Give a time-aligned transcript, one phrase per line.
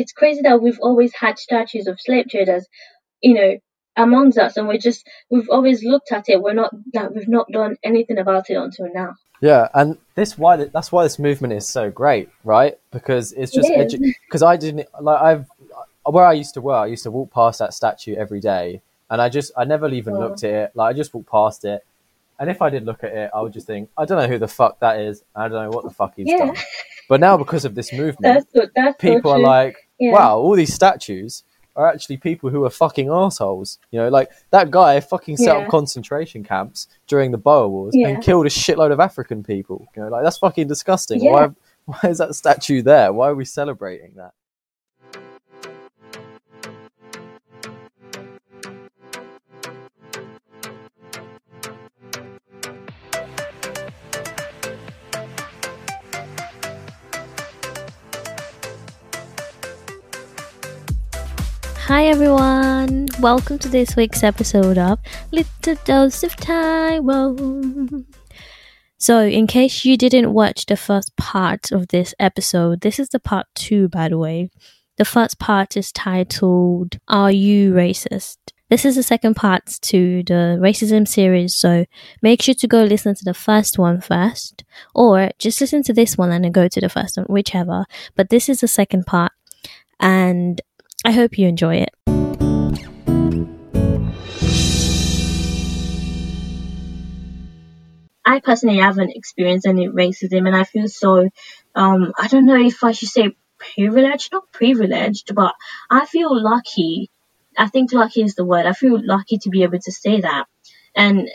[0.00, 2.66] it's crazy that we've always had statues of slave traders,
[3.20, 3.58] you know,
[3.96, 6.40] amongst us, and we're just we've always looked at it.
[6.40, 9.16] We're not that we've not done anything about it until now.
[9.42, 12.78] Yeah, and this why that's why this movement is so great, right?
[12.90, 15.46] Because it's just because edu- I didn't like I've
[16.06, 16.76] uh, where I used to work.
[16.76, 18.80] I used to walk past that statue every day,
[19.10, 20.20] and I just I never even oh.
[20.20, 20.70] looked at it.
[20.74, 21.84] Like I just walked past it,
[22.38, 24.38] and if I did look at it, I would just think I don't know who
[24.38, 25.22] the fuck that is.
[25.36, 26.46] I don't know what the fuck he's yeah.
[26.46, 26.56] done.
[27.10, 30.12] But now because of this movement, that's, that's people so are like, yeah.
[30.12, 31.44] wow, all these statues
[31.76, 33.78] are actually people who are fucking assholes.
[33.90, 35.64] You know, like that guy fucking set yeah.
[35.64, 38.08] up concentration camps during the Boer Wars yeah.
[38.08, 39.86] and killed a shitload of African people.
[39.94, 41.24] You know, like that's fucking disgusting.
[41.24, 41.48] Why,
[41.84, 43.12] why is that statue there?
[43.12, 44.32] Why are we celebrating that?
[61.90, 65.00] Hi everyone, welcome to this week's episode of
[65.32, 68.06] Little Dose of Taiwan.
[68.96, 73.18] So, in case you didn't watch the first part of this episode, this is the
[73.18, 74.50] part two, by the way.
[74.98, 78.36] The first part is titled Are You Racist?
[78.68, 81.86] This is the second part to the racism series, so
[82.22, 84.62] make sure to go listen to the first one first,
[84.94, 87.84] or just listen to this one and then go to the first one, whichever.
[88.14, 89.32] But this is the second part,
[89.98, 90.62] and
[91.04, 91.90] I hope you enjoy it.
[98.24, 101.28] I personally haven't experienced any racism, and I feel so.
[101.74, 105.54] Um, I don't know if I should say privileged, not privileged, but
[105.90, 107.10] I feel lucky.
[107.56, 108.66] I think lucky is the word.
[108.66, 110.46] I feel lucky to be able to say that.
[110.94, 111.28] And,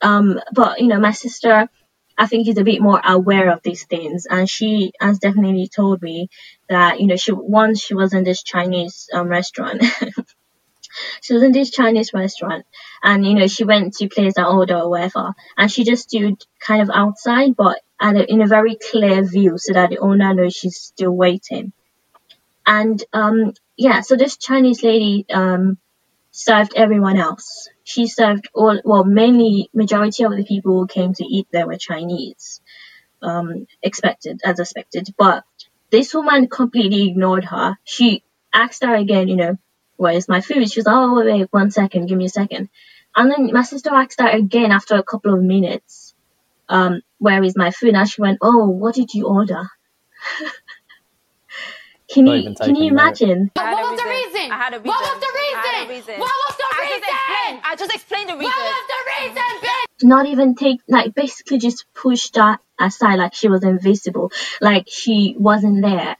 [0.00, 1.68] um, but you know, my sister,
[2.18, 6.02] I think he's a bit more aware of these things, and she has definitely told
[6.02, 6.28] me
[6.68, 9.82] that you know she once she was in this Chinese um, restaurant.
[11.22, 12.66] she was in this Chinese restaurant,
[13.02, 16.42] and you know she went to place her order or whatever, and she just stood
[16.60, 20.34] kind of outside, but at a, in a very clear view, so that the owner
[20.34, 21.72] knows she's still waiting.
[22.66, 25.78] And um, yeah, so this Chinese lady um,
[26.30, 31.24] served everyone else she served all, well, mainly majority of the people who came to
[31.24, 32.60] eat there were Chinese,
[33.22, 35.08] um, expected, as expected.
[35.16, 35.44] But
[35.90, 37.76] this woman completely ignored her.
[37.84, 38.22] She
[38.52, 39.58] asked her again, you know,
[39.96, 40.70] where's my food?
[40.70, 42.68] She was like, oh, wait, wait, one second, give me a second.
[43.14, 46.14] And then my sister asked her again after a couple of minutes,
[46.68, 47.94] um, where is my food?
[47.94, 49.68] And she went, oh, what did you order?
[52.12, 53.50] Can you can you imagine?
[53.54, 54.52] What was the reason?
[54.52, 54.88] I had a reason.
[54.88, 55.32] What was the
[55.88, 56.20] reason?
[56.20, 57.00] What was the I reason?
[57.00, 57.60] Just explained.
[57.72, 58.52] I just explained the reason.
[58.52, 60.04] What was the reason, bitch?
[60.06, 65.34] Not even take like basically just pushed that aside like she was invisible, like she
[65.38, 66.18] wasn't there.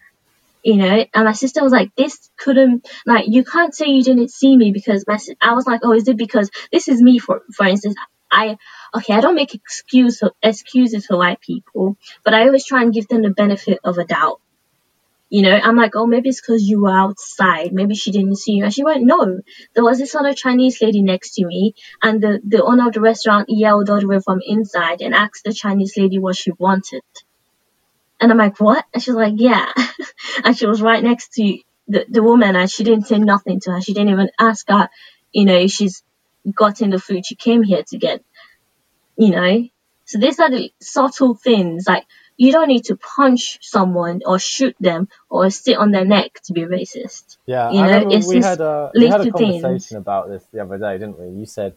[0.64, 4.30] You know, and my sister was like, "This couldn't like you can't say you didn't
[4.30, 7.42] see me because my I was like, oh, is it because this is me for
[7.54, 7.96] for instance."
[8.30, 8.56] I
[8.96, 13.08] okay, I don't make excuse excuses for white people, but I always try and give
[13.08, 14.40] them the benefit of a doubt
[15.32, 17.72] you know, I'm like, oh, maybe it's because you were outside.
[17.72, 18.64] Maybe she didn't see you.
[18.64, 19.40] And she went, no.
[19.72, 23.00] There was this other Chinese lady next to me, and the, the owner of the
[23.00, 27.00] restaurant yelled all the way from inside and asked the Chinese lady what she wanted.
[28.20, 28.84] And I'm like, what?
[28.92, 29.72] And she's like, yeah.
[30.44, 33.72] and she was right next to the, the woman, and she didn't say nothing to
[33.72, 33.80] her.
[33.80, 34.90] She didn't even ask her,
[35.32, 36.02] you know, if she's
[36.54, 38.22] gotten the food she came here to get,
[39.16, 39.66] you know.
[40.04, 42.04] So these are the subtle things, like
[42.36, 46.52] you don't need to punch someone or shoot them or sit on their neck to
[46.52, 47.36] be racist.
[47.46, 49.92] Yeah, you know, it's we had a we had a conversation things.
[49.92, 51.28] about this the other day, didn't we?
[51.38, 51.74] You said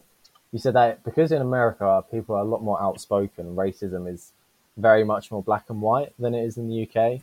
[0.52, 4.32] you said that because in America people are a lot more outspoken, racism is
[4.76, 7.20] very much more black and white than it is in the UK.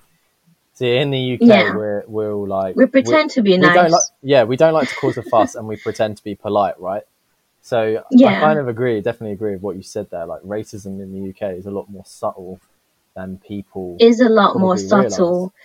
[0.75, 1.75] See, in the UK, yeah.
[1.75, 3.91] we're we're all like we pretend to be nice.
[3.91, 6.79] Like, yeah, we don't like to cause a fuss, and we pretend to be polite,
[6.79, 7.03] right?
[7.61, 8.27] So yeah.
[8.27, 10.25] I kind of agree, definitely agree with what you said there.
[10.25, 12.59] Like racism in the UK is a lot more subtle
[13.16, 15.53] than people is a lot more subtle.
[15.53, 15.59] Realize.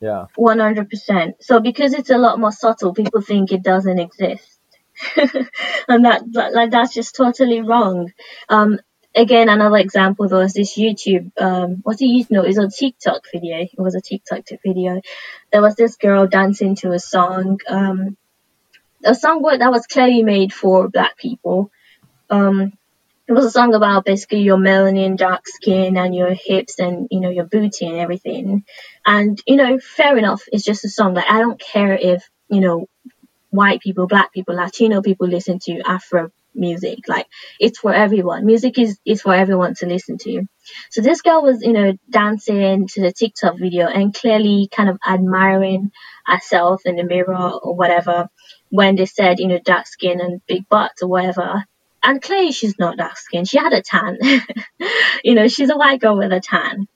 [0.00, 0.26] Yeah.
[0.38, 1.34] 100%.
[1.40, 4.58] So because it's a lot more subtle, people think it doesn't exist.
[5.16, 8.12] and that, that, like, that's just totally wrong.
[8.48, 8.80] Um,
[9.14, 12.30] again, another example there was this YouTube, um, it used?
[12.30, 13.58] No, it was a TikTok video.
[13.58, 15.00] It was a TikTok video.
[15.52, 18.16] There was this girl dancing to a song, um,
[19.04, 21.70] a song that was clearly made for black people.
[22.28, 22.72] Um,
[23.30, 27.20] it was a song about basically your melanin, dark skin, and your hips, and you
[27.20, 28.64] know your booty and everything.
[29.06, 30.42] And you know, fair enough.
[30.52, 31.14] It's just a song.
[31.14, 32.88] Like I don't care if you know
[33.50, 37.08] white people, black people, Latino people listen to Afro music.
[37.08, 37.26] Like
[37.60, 38.46] it's for everyone.
[38.46, 40.44] Music is, is for everyone to listen to.
[40.90, 44.98] So this girl was, you know, dancing to the TikTok video and clearly kind of
[45.06, 45.92] admiring
[46.26, 48.28] herself in the mirror or whatever
[48.70, 51.64] when they said, you know, dark skin and big butts or whatever.
[52.02, 53.44] And clearly she's not dark skin.
[53.44, 54.18] She had a tan.
[55.24, 56.88] you know, she's a white girl with a tan.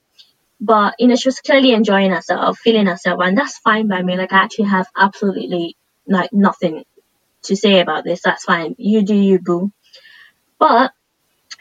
[0.59, 4.17] But, you know, she was clearly enjoying herself, feeling herself, and that's fine by me.
[4.17, 5.75] Like I actually have absolutely
[6.07, 6.85] like nothing
[7.43, 8.21] to say about this.
[8.23, 8.75] That's fine.
[8.77, 9.71] You do you, boo.
[10.57, 10.91] But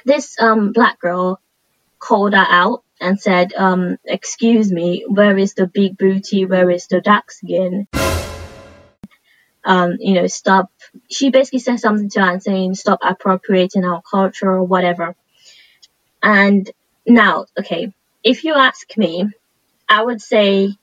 [0.04, 1.40] this um black girl
[1.98, 6.46] called her out and said, um, excuse me, where is the big booty?
[6.46, 7.88] Where is the dark skin?
[9.64, 10.70] Um, you know, stop.
[11.10, 15.16] She basically said something to her saying, stop appropriating our culture or whatever.
[16.22, 16.70] And
[17.06, 19.28] now, okay, if you ask me,
[19.88, 20.76] I would say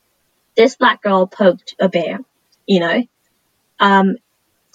[0.56, 2.20] this black girl poked a bear,
[2.68, 3.04] you know.
[3.80, 4.18] Um,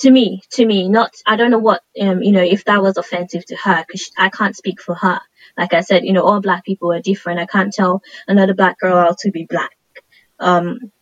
[0.01, 2.99] to me, to me, not, I don't know what, um, you know, if that was
[2.99, 5.21] offensive to her, because I can't speak for her.
[5.57, 7.41] Like I said, you know, all black people are different.
[7.41, 9.77] I can't tell another black girl how to be black.
[10.39, 10.93] Um,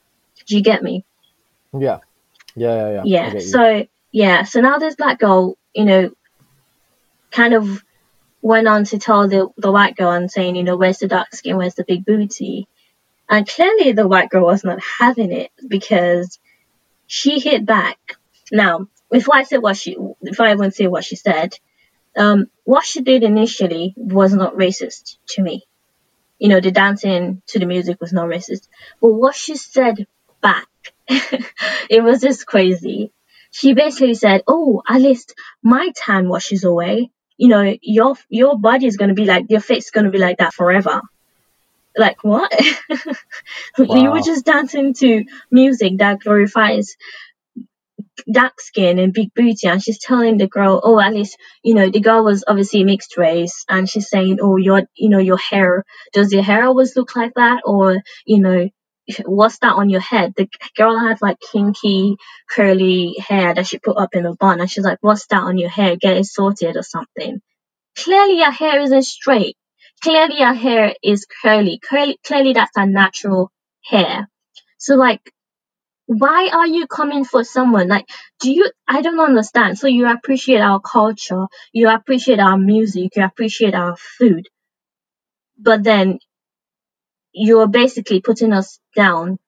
[0.46, 1.04] do you get me?
[1.76, 2.00] Yeah.
[2.56, 3.32] Yeah, yeah, yeah.
[3.32, 3.38] Yeah.
[3.40, 4.44] So, yeah.
[4.44, 6.10] So now this black girl, you know,
[7.30, 7.82] kind of
[8.42, 11.34] went on to tell the, the white girl and saying, you know, where's the dark
[11.34, 11.56] skin?
[11.56, 12.68] Where's the big booty?
[13.28, 16.38] And clearly the white girl was not having it because
[17.06, 17.98] she hit back.
[18.52, 21.58] Now, before I say what she, before I even say what she said,
[22.16, 25.64] um, what she did initially was not racist to me.
[26.38, 28.68] You know, the dancing to the music was not racist.
[29.00, 30.06] But what she said
[30.40, 30.66] back,
[31.08, 33.12] it was just crazy.
[33.50, 37.10] She basically said, Oh, at least my tan washes away.
[37.36, 40.10] You know, your, your body is going to be like, your face is going to
[40.10, 41.02] be like that forever.
[41.96, 42.52] Like, what?
[43.78, 43.94] wow.
[43.94, 46.96] You were just dancing to music that glorifies
[48.30, 51.90] dark skin and big booty and she's telling the girl oh at least you know
[51.90, 55.84] the girl was obviously mixed race and she's saying oh your you know your hair
[56.12, 58.68] does your hair always look like that or you know
[59.24, 60.32] what's that on your head?
[60.36, 62.16] The girl had like kinky
[62.50, 65.58] curly hair that she put up in a bun and she's like what's that on
[65.58, 65.96] your hair?
[65.96, 67.40] Get it sorted or something.
[67.96, 69.56] Clearly your hair isn't straight.
[70.02, 71.80] Clearly your hair is curly.
[71.88, 73.50] Curly clearly that's a natural
[73.84, 74.28] hair.
[74.78, 75.20] So like
[76.06, 77.88] why are you coming for someone?
[77.88, 78.06] Like
[78.40, 79.78] do you i don't understand.
[79.78, 84.48] So you appreciate our culture you appreciate our music you appreciate our food.
[85.58, 86.18] But then
[87.34, 89.38] you're basically putting us down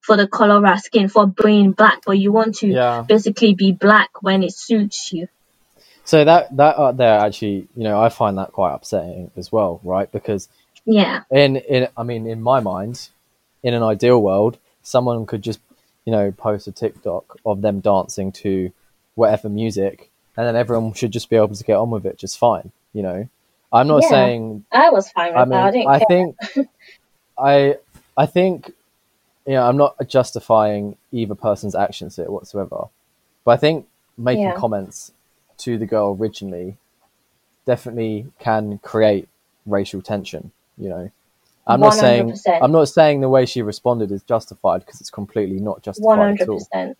[0.00, 3.04] for the color of our skin for being black but you want to yeah.
[3.06, 5.28] basically be black when it suits you
[6.04, 9.80] so that that uh, there actually you know i find that quite upsetting as well
[9.84, 10.48] right because
[10.86, 13.10] yeah in in i mean in my mind
[13.62, 15.60] in an ideal world someone could just
[16.04, 18.72] you know, post a TikTok of them dancing to
[19.14, 22.38] whatever music, and then everyone should just be able to get on with it just
[22.38, 22.72] fine.
[22.92, 23.28] You know,
[23.72, 25.88] I'm not yeah, saying I was fine with I mean, that.
[25.88, 26.36] I, I think
[27.40, 27.76] I
[28.16, 28.72] I think
[29.46, 32.84] you know I'm not justifying either person's actions here whatsoever,
[33.44, 34.56] but I think making yeah.
[34.56, 35.12] comments
[35.58, 36.76] to the girl originally
[37.66, 39.28] definitely can create
[39.66, 40.52] racial tension.
[40.76, 41.10] You know,
[41.66, 42.00] I'm not 100%.
[42.00, 46.38] saying I'm not saying the way she responded is justified because it's completely not justified
[46.38, 46.40] 100%.
[46.40, 46.94] at all.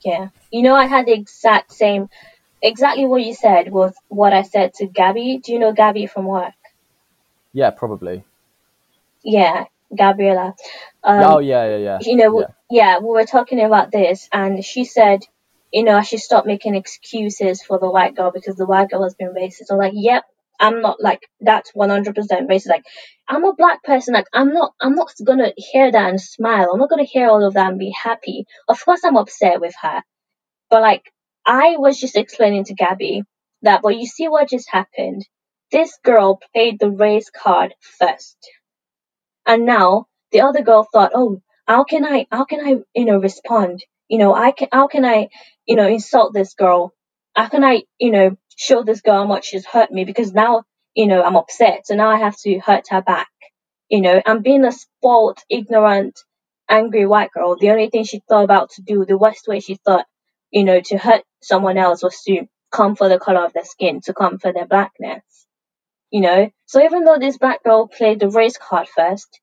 [0.00, 2.08] Yeah, you know, I had the exact same,
[2.62, 5.40] exactly what you said was what I said to Gabby.
[5.42, 6.54] Do you know Gabby from work?
[7.52, 8.22] Yeah, probably.
[9.26, 9.64] Yeah,
[9.96, 10.54] Gabriella.
[11.02, 11.98] Um, oh yeah, yeah, yeah.
[12.00, 12.46] You know, yeah.
[12.70, 15.20] yeah, we were talking about this, and she said,
[15.72, 19.02] you know, I should stop making excuses for the white girl because the white girl
[19.02, 19.70] has been racist.
[19.70, 20.24] I'm like, yep,
[20.60, 22.68] I'm not like that's 100% racist.
[22.68, 22.84] Like
[23.28, 24.14] I'm a black person.
[24.14, 24.74] Like I'm not.
[24.80, 26.70] I'm not gonna hear that and smile.
[26.72, 28.46] I'm not gonna hear all of that and be happy.
[28.68, 30.02] Of course, I'm upset with her.
[30.70, 31.12] But like
[31.46, 33.22] I was just explaining to Gabby
[33.62, 35.26] that, but you see what just happened.
[35.72, 38.36] This girl played the race card first,
[39.46, 42.26] and now the other girl thought, oh, how can I?
[42.30, 42.78] How can I?
[42.94, 43.84] You know, respond.
[44.08, 44.68] You know, I can.
[44.72, 45.28] How can I?
[45.66, 46.92] You know, insult this girl?
[47.34, 47.84] How can I?
[47.98, 51.36] You know, show this girl how much she's hurt me because now, you know, I'm
[51.36, 51.86] upset.
[51.86, 53.28] So now I have to hurt her back.
[53.88, 56.18] You know, I'm being a spoiled, ignorant,
[56.68, 57.56] angry white girl.
[57.58, 60.06] The only thing she thought about to do, the worst way she thought,
[60.50, 64.00] you know, to hurt someone else was to come for the color of their skin,
[64.02, 65.35] to come for their blackness.
[66.10, 69.40] You know, so even though this black girl played the race card first,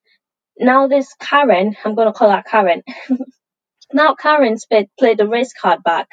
[0.58, 2.84] now this Karen, I'm gonna call her Karen.
[3.93, 6.08] now Karen played, played the race card back,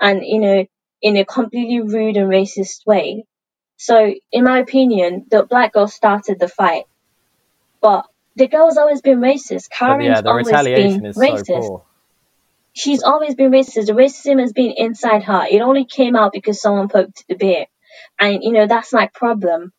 [0.00, 0.64] and you know,
[1.00, 3.24] in a completely rude and racist way.
[3.76, 6.84] So, in my opinion, the black girl started the fight,
[7.80, 8.06] but
[8.36, 9.70] the girl's always been racist.
[9.70, 11.46] Karen's yeah, always been is racist.
[11.46, 11.84] So.
[12.74, 13.86] She's always been racist.
[13.86, 15.44] The racism has been inside her.
[15.50, 17.66] It only came out because someone poked the bear.
[18.18, 19.72] And, you know, that's my problem.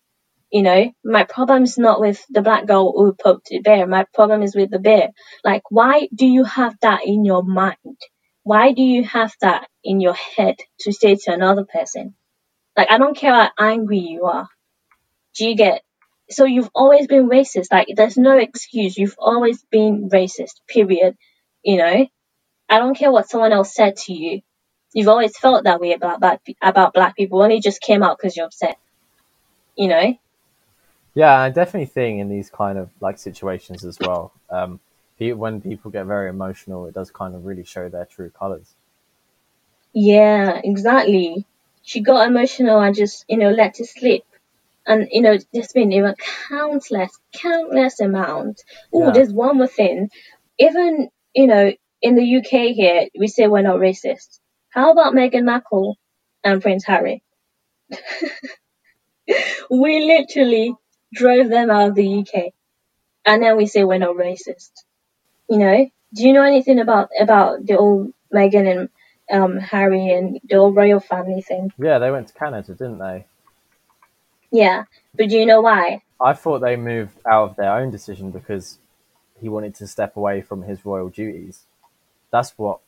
[0.54, 3.88] You know, my problem is not with the black girl who poked the bear.
[3.88, 5.10] My problem is with the bear.
[5.44, 7.98] Like, why do you have that in your mind?
[8.44, 12.14] Why do you have that in your head to say to another person?
[12.78, 14.48] Like, I don't care how angry you are.
[15.36, 15.82] Do you get?
[16.30, 17.72] So you've always been racist.
[17.72, 18.96] Like, there's no excuse.
[18.96, 21.18] You've always been racist, period.
[21.64, 22.08] You know?
[22.70, 24.42] I don't care what someone else said to you.
[24.94, 27.42] You've always felt that way about black, about black people.
[27.42, 28.78] Only just came out because you're upset.
[29.76, 30.14] You know?
[31.16, 34.80] Yeah, I definitely think in these kind of like situations as well, um,
[35.20, 38.74] when people get very emotional, it does kind of really show their true colors.
[39.94, 41.46] Yeah, exactly.
[41.84, 44.24] She got emotional and just, you know, let it slip.
[44.86, 46.16] And, you know, there's been even
[46.50, 48.64] countless, countless amount.
[48.94, 49.12] Oh, yeah.
[49.12, 50.10] there's one more thing.
[50.60, 54.40] Even, you know, in the UK here, we say we're not racist.
[54.70, 55.98] How about Meghan Markle
[56.44, 57.24] and Prince Harry?
[59.70, 60.76] we literally
[61.14, 62.54] drove them out of the UK.
[63.26, 64.72] And then we say we're not racist.
[65.50, 65.90] You know?
[66.14, 68.90] Do you know anything about about the old Meghan
[69.30, 71.72] and um, Harry and the old royal family thing?
[71.78, 73.26] Yeah, they went to Canada, didn't they?
[74.52, 74.84] Yeah,
[75.16, 76.04] but do you know why?
[76.22, 78.78] I thought they moved out of their own decision because
[79.42, 81.66] he wanted to step away from his royal duties.
[82.32, 82.80] That's what.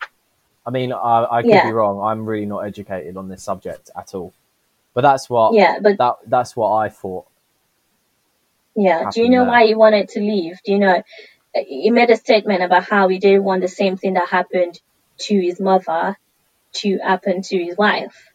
[0.67, 1.65] I mean, I, I could yeah.
[1.65, 2.01] be wrong.
[2.01, 4.33] I'm really not educated on this subject at all.
[4.93, 5.53] But that's what.
[5.53, 7.25] Yeah, but that that's what I thought.
[8.75, 9.09] Yeah.
[9.11, 10.59] Do you know why he wanted to leave?
[10.65, 11.01] Do you know?
[11.53, 14.79] He made a statement about how he didn't want the same thing that happened
[15.19, 16.17] to his mother
[16.73, 18.33] to happen to his wife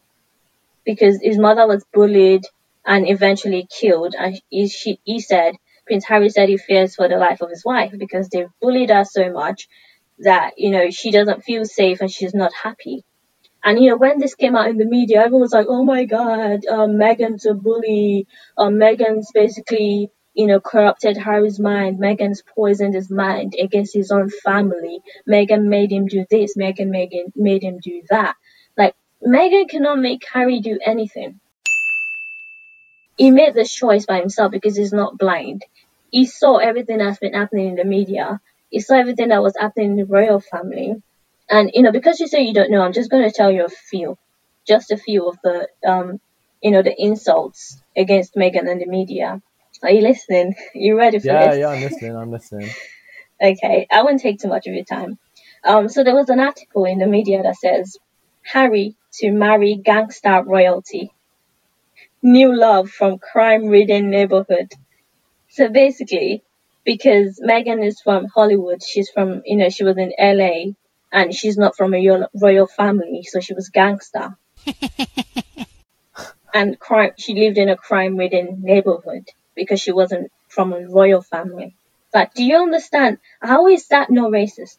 [0.83, 2.43] because his mother was bullied
[2.85, 4.15] and eventually killed.
[4.17, 5.55] And he, she, he said,
[5.85, 9.05] Prince Harry said he fears for the life of his wife because they've bullied her
[9.05, 9.67] so much
[10.19, 13.03] that, you know, she doesn't feel safe and she's not happy.
[13.63, 16.05] And, you know, when this came out in the media, everyone was like, oh my
[16.05, 18.25] God, um, Meghan's a bully.
[18.57, 21.99] Um, Meghan's basically you know, corrupted Harry's mind.
[21.99, 25.01] Meghan's poisoned his mind against his own family.
[25.29, 26.55] Meghan made him do this.
[26.57, 28.35] Meghan him, made him do that.
[28.77, 28.95] Like,
[29.25, 31.39] Meghan cannot make Harry do anything.
[33.17, 35.63] He made this choice by himself because he's not blind.
[36.11, 38.39] He saw everything that's been happening in the media.
[38.69, 40.95] He saw everything that was happening in the royal family.
[41.49, 43.65] And, you know, because you say you don't know, I'm just going to tell you
[43.65, 44.17] a few.
[44.65, 46.21] Just a few of the, um,
[46.61, 49.41] you know, the insults against Meghan and the media.
[49.83, 50.53] Are you listening?
[50.75, 51.57] You ready for yeah, this?
[51.57, 52.15] Yeah, yeah, I'm listening.
[52.15, 52.69] I'm listening.
[53.41, 55.17] okay, I won't take too much of your time.
[55.63, 57.97] Um, so there was an article in the media that says
[58.43, 61.11] Harry to marry gangster royalty.
[62.21, 64.71] New love from crime-ridden neighborhood.
[65.49, 66.43] So basically,
[66.85, 70.73] because Meghan is from Hollywood, she's from, you know, she was in LA,
[71.11, 74.37] and she's not from a royal family, so she was gangster.
[76.53, 79.25] and crime, she lived in a crime-ridden neighborhood
[79.63, 81.75] because she wasn't from a royal family.
[82.13, 83.19] But do you understand?
[83.41, 84.77] How is that not racist?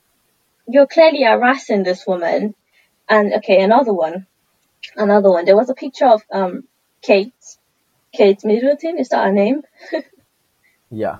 [0.68, 2.54] You're clearly harassing this woman.
[3.08, 4.26] And okay, another one.
[4.96, 5.44] Another one.
[5.46, 6.64] There was a picture of um
[7.02, 7.34] Kate.
[8.14, 9.62] Kate Middleton, is that her name?
[10.90, 11.18] yeah.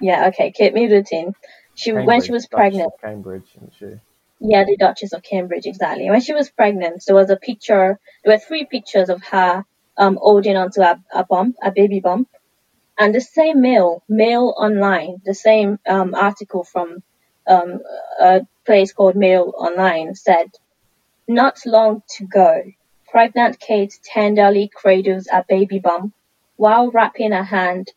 [0.00, 1.34] Yeah, okay, Kate Middleton.
[1.74, 2.92] She Cambridge, when she was pregnant.
[3.02, 3.86] Cambridge, isn't she?
[4.40, 6.10] Yeah, the Duchess of Cambridge, exactly.
[6.10, 7.98] When she was pregnant, there was a picture.
[8.24, 9.64] There were three pictures of her
[9.98, 12.28] um holding onto a, a bump, a baby bump,
[12.98, 17.02] and the same mail, Mail Online, the same um, article from
[17.46, 17.80] um,
[18.20, 20.50] a place called Mail Online said,
[21.28, 22.62] not long to go.
[23.10, 26.12] Pregnant Kate tenderly cradles a baby bump
[26.56, 27.92] while wrapping her hand,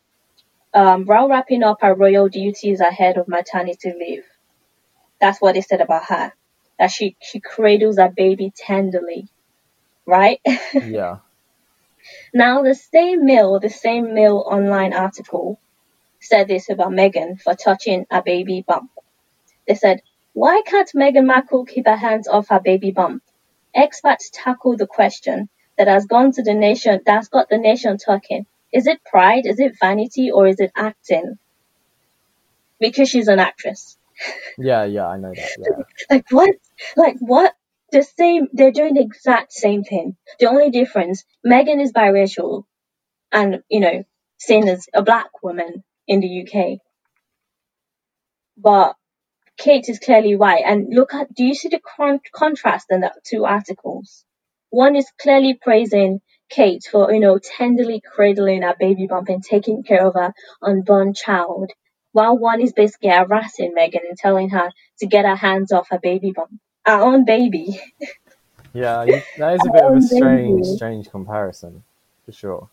[0.73, 4.23] um, while wrapping up her royal duties ahead of maternity leave.
[5.19, 6.33] That's what they said about her.
[6.77, 9.27] That she, she cradles a baby tenderly.
[10.05, 10.39] Right?
[10.73, 11.17] Yeah.
[12.33, 15.59] Now, the same Mail, the same Mail online article
[16.21, 18.91] said this about Meghan for touching a baby bump.
[19.67, 20.01] They said,
[20.33, 23.23] why can't Meghan Markle keep her hands off her baby bump?
[23.75, 28.45] Experts tackle the question that has gone to the nation, that's got the nation talking.
[28.71, 29.45] Is it pride?
[29.45, 30.31] Is it vanity?
[30.31, 31.37] Or is it acting?
[32.79, 33.97] Because she's an actress.
[34.57, 35.51] Yeah, yeah, I know that.
[35.59, 35.83] Yeah.
[36.09, 36.49] like what?
[36.95, 37.53] Like what?
[37.91, 40.17] The same, they're doing the exact same thing.
[40.39, 42.65] The only difference, Meghan is biracial
[43.31, 44.03] and, you know,
[44.39, 46.79] seen as a black woman in the UK.
[48.57, 48.95] But
[49.57, 50.63] Kate is clearly white.
[50.65, 54.25] And look at, do you see the con- contrast in the two articles?
[54.69, 59.83] One is clearly praising Kate for, you know, tenderly cradling her baby bump and taking
[59.83, 61.71] care of her unborn child,
[62.11, 65.99] while one is basically harassing Meghan and telling her to get her hands off her
[66.01, 66.51] baby bump.
[66.85, 67.79] Our own baby.
[68.73, 69.05] Yeah,
[69.37, 71.83] that is a bit of a strange, strange comparison,
[72.25, 72.69] for sure.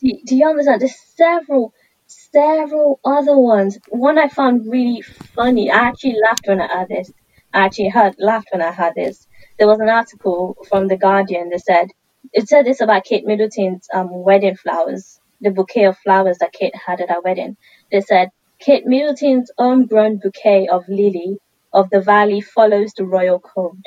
[0.00, 0.80] Do, do you understand?
[0.80, 1.74] There's several,
[2.06, 3.78] several other ones.
[3.90, 5.70] One I found really funny.
[5.70, 7.12] I actually laughed when I heard this.
[7.52, 9.26] I actually heard laughed when I heard this.
[9.58, 11.88] There was an article from the Guardian that said
[12.32, 16.74] it said this about Kate Middleton's um, wedding flowers, the bouquet of flowers that Kate
[16.74, 17.56] had at her wedding.
[17.92, 21.38] They said Kate Middleton's own homegrown bouquet of lily
[21.74, 23.84] of the valley follows the royal code.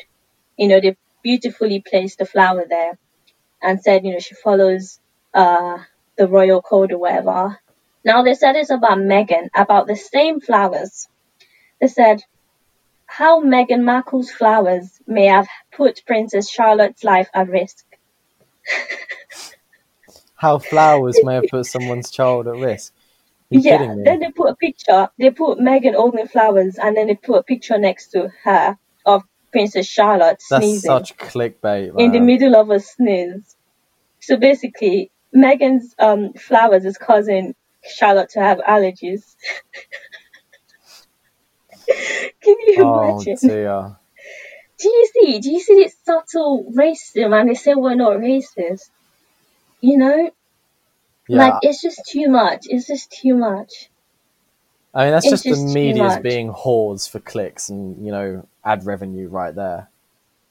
[0.58, 3.00] You know, they beautifully placed the flower there
[3.64, 5.00] and said, you know, she follows
[5.34, 5.78] uh,
[6.18, 7.58] the royal code or whatever.
[8.04, 11.08] Now they said it's about Meghan, about the same flowers.
[11.80, 12.24] They said
[13.06, 17.86] how Meghan Markle's flowers may have put Princess Charlotte's life at risk.
[20.36, 22.94] how flowers may have put someone's child at risk.
[23.50, 25.10] Yeah, then they put a picture.
[25.18, 29.24] They put Meghan holding flowers, and then they put a picture next to her of
[29.52, 32.00] Princess Charlotte That's sneezing such clickbait.
[32.00, 33.56] in the middle of a sneeze.
[34.20, 37.56] So basically, Meghan's um, flowers is causing
[37.88, 39.36] Charlotte to have allergies.
[41.88, 43.38] Can you oh, imagine?
[43.48, 43.96] Dear.
[44.78, 45.40] Do you see?
[45.40, 47.40] Do you see this subtle racism?
[47.40, 48.90] And they say we're not racist.
[49.80, 50.32] You know,
[51.28, 51.38] Yeah.
[51.38, 52.66] like it's just too much.
[52.70, 53.90] It's just too much.
[54.94, 58.12] I mean, that's it's just the just too media's being whores for clicks and, you
[58.12, 59.90] know, ad revenue right there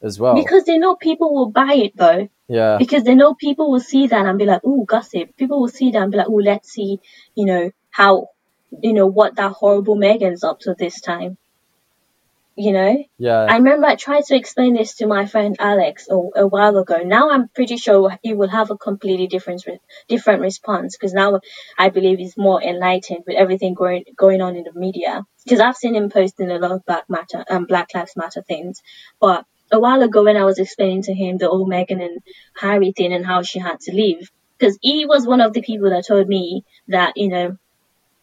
[0.02, 0.35] as well.
[0.37, 2.28] Because they know people will buy it though.
[2.47, 2.76] yeah.
[2.78, 5.37] Because they know people will see that and be like, ooh, gossip.
[5.37, 7.00] People will see that and be like, ooh, let's see,
[7.35, 8.28] you know, how,
[8.83, 11.38] you know, what that horrible Meghan's up to this time.
[12.58, 13.04] You know?
[13.18, 13.40] Yeah.
[13.50, 17.02] I remember I tried to explain this to my friend Alex a, a while ago.
[17.04, 21.40] Now I'm pretty sure he will have a completely different re- different response because now
[21.76, 25.26] I believe he's more enlightened with everything going going on in the media.
[25.44, 28.82] Because I've seen him posting a lot of Black Matter um Black Lives Matter things,
[29.20, 32.22] but a while ago when I was explaining to him the old Meghan and
[32.58, 35.90] Harry thing and how she had to leave, because he was one of the people
[35.90, 37.58] that told me that you know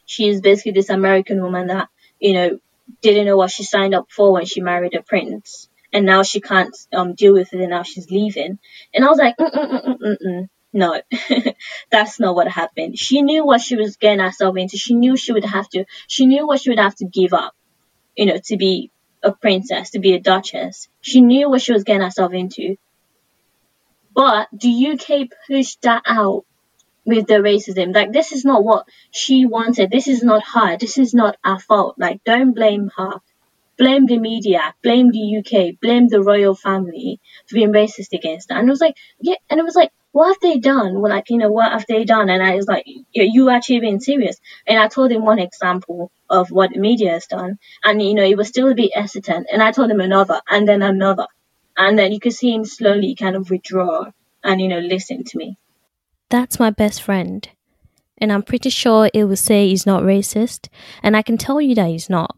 [0.08, 2.60] she's basically this American woman that you know
[3.02, 6.42] didn't know what she signed up for when she married a prince, and now she
[6.42, 8.60] can't um deal with it, and now she's leaving.
[8.94, 10.50] And I was like, Mm-mm-mm-mm-mm.
[10.74, 11.02] no,
[11.92, 12.98] that's not what happened.
[12.98, 14.78] She knew what she was getting herself into.
[14.78, 15.86] She knew she would have to.
[16.08, 17.54] She knew what she would have to give up,
[18.16, 18.92] you know, to be
[19.24, 20.90] a princess, to be a duchess.
[21.02, 22.76] She knew what she was getting herself into.
[24.14, 26.46] But the UK pushed that out
[27.06, 27.94] with the racism.
[27.94, 29.92] Like this is not what she wanted.
[29.92, 30.78] This is not her.
[30.78, 31.96] This is not our fault.
[31.98, 33.22] Like don't blame her.
[33.78, 34.74] Blame the media.
[34.84, 35.80] Blame the UK.
[35.80, 38.58] Blame the royal family for being racist against her.
[38.58, 39.36] And it was like, yeah.
[39.50, 41.02] And it was like, what have they done?
[41.02, 42.30] Well, like, you know, what have they done?
[42.30, 44.40] And I was like, you actually being serious.
[44.68, 47.58] And I told him one example of what the media has done.
[47.84, 49.48] And, you know, he was still a bit hesitant.
[49.52, 51.26] And I told him another and then another.
[51.76, 54.06] And then you could see him slowly kind of withdraw
[54.44, 55.58] and, you know, listen to me.
[56.34, 57.48] That's my best friend.
[58.18, 60.68] And I'm pretty sure it will say he's not racist.
[61.04, 62.36] And I can tell you that he's not.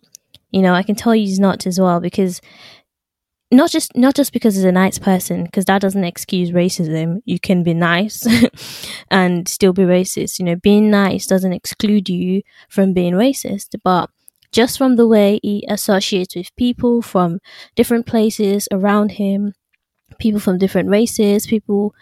[0.51, 2.41] You know, I can tell you he's not as well because
[3.51, 7.21] not just not just because he's a nice person, because that doesn't excuse racism.
[7.23, 8.27] You can be nice
[9.12, 10.39] and still be racist.
[10.39, 14.10] You know, being nice doesn't exclude you from being racist, but
[14.51, 17.39] just from the way he associates with people from
[17.77, 19.53] different places around him,
[20.19, 21.95] people from different races, people,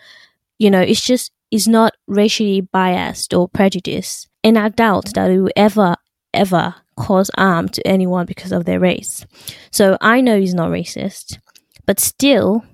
[0.57, 4.27] you know, it's just is not racially biased or prejudiced.
[4.43, 5.95] And I doubt that he will ever,
[6.33, 9.25] ever cause harm to anyone because of their race.
[9.69, 11.37] So I know he's not racist,
[11.85, 12.65] but still,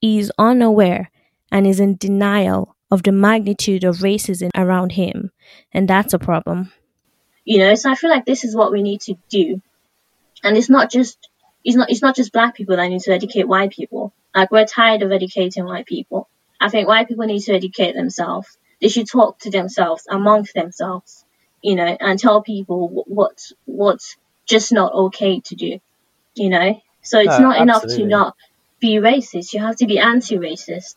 [0.00, 1.12] he's unaware
[1.52, 5.30] and is in denial of the magnitude of racism around him.
[5.72, 6.72] And that's a problem.
[7.44, 9.62] You know, so I feel like this is what we need to do.
[10.42, 11.28] And it's not just
[11.64, 14.12] it's not it's not just black people that need to educate white people.
[14.34, 16.28] Like we're tired of educating white people.
[16.60, 18.56] I think white people need to educate themselves.
[18.80, 21.24] They should talk to themselves amongst themselves,
[21.62, 24.16] you know, and tell people what's what's
[24.46, 25.78] just not okay to do,
[26.34, 26.80] you know.
[27.02, 28.34] So it's No, not enough to not
[28.80, 29.52] be racist.
[29.52, 30.94] You have to be anti-racist.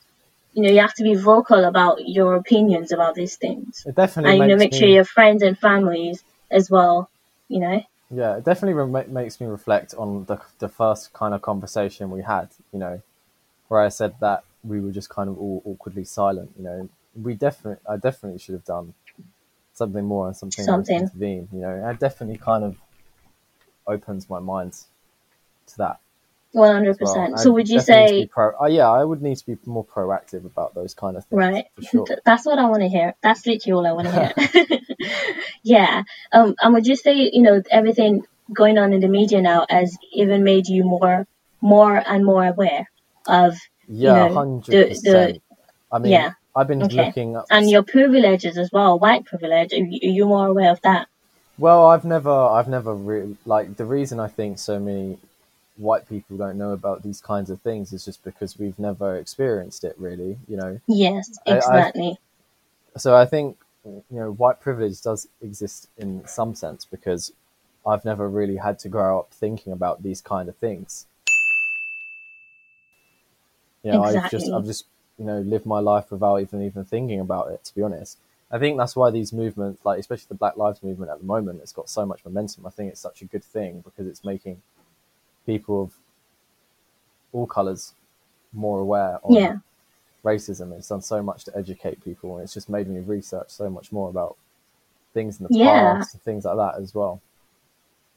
[0.54, 4.32] You know, you have to be vocal about your opinions about these things, It definitely
[4.32, 7.10] and you know, make sure your friends and families as well.
[7.48, 7.82] You know.
[8.10, 12.22] yeah, it definitely re- makes me reflect on the the first kind of conversation we
[12.22, 12.50] had.
[12.74, 13.02] You know,
[13.70, 16.52] where I said that we were just kind of all awkwardly silent.
[16.58, 18.94] You know, we definitely, I definitely should have done
[19.74, 21.02] something more and something, Something.
[21.02, 21.48] intervene.
[21.52, 22.76] You know, it definitely kind of
[23.88, 24.74] opens my mind
[25.68, 26.00] to that.
[26.54, 27.40] One hundred percent.
[27.40, 30.44] So would you to say pro- uh, yeah, I would need to be more proactive
[30.46, 31.40] about those kind of things.
[31.40, 31.66] right?
[31.82, 32.06] Sure.
[32.26, 33.16] That's what I want to hear.
[33.24, 34.80] That's literally all I want to hear.
[35.64, 36.04] yeah.
[36.34, 36.56] Um.
[36.62, 40.44] And would you say you know everything going on in the media now has even
[40.44, 41.26] made you more
[41.62, 42.92] more and more aware
[43.28, 45.42] of yeah, you know, the
[45.92, 46.34] I mean, yeah.
[46.56, 47.06] I've been okay.
[47.06, 49.74] looking up and your privileges as well, white privilege.
[49.74, 51.08] Are you more aware of that?
[51.58, 55.18] Well, I've never, I've never really like the reason I think so many
[55.78, 59.84] white people don't know about these kinds of things is just because we've never experienced
[59.84, 60.80] it really, you know.
[60.88, 62.18] Yes, exactly.
[62.96, 67.32] I, so I think you know white privilege does exist in some sense because
[67.86, 71.06] I've never really had to grow up thinking about these kind of things.
[73.84, 74.24] You know, exactly.
[74.24, 74.86] I've just I've just
[75.18, 77.64] you know lived my life without even even thinking about it.
[77.66, 78.20] To be honest,
[78.52, 81.62] I think that's why these movements, like especially the Black Lives Movement at the moment,
[81.62, 82.66] it's got so much momentum.
[82.66, 84.62] I think it's such a good thing because it's making
[85.46, 85.94] people of
[87.32, 87.94] all colours
[88.54, 89.56] more aware of yeah.
[90.24, 90.78] racism.
[90.78, 93.92] It's done so much to educate people, and it's just made me research so much
[93.92, 94.38] more about
[95.14, 95.96] things in the yeah.
[95.96, 97.22] past and things like that as well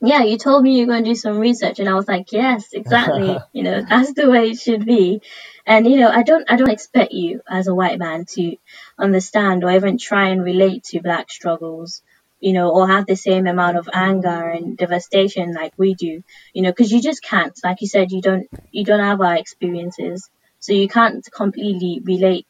[0.01, 2.73] yeah, you told me you're going to do some research, and I was like, yes,
[2.73, 3.39] exactly.
[3.53, 5.23] you know, that's the way it should be.
[5.67, 8.57] And you know, I don't, I don't expect you as a white man to
[8.99, 12.03] understand or even try and relate to black struggles,
[12.39, 16.63] you know, or have the same amount of anger and devastation like we do, you
[16.63, 17.59] know, because you just can't.
[17.65, 20.29] Like you said, you don't, you don't have our experiences,
[20.61, 22.47] so you can't completely relate.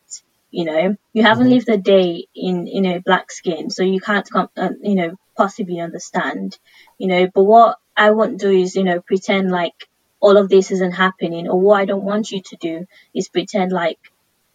[0.51, 1.55] You know, you haven't mm-hmm.
[1.55, 5.81] lived a day in, you know, black skin, so you can't, uh, you know, possibly
[5.81, 6.59] understand,
[6.99, 9.89] you know, but what I won't do is, you know, pretend like
[10.21, 13.73] all of this isn't happening or what I don't want you to do is pretend
[13.73, 13.99] like